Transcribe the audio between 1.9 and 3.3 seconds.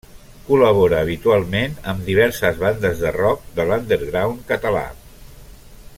amb diverses bandes de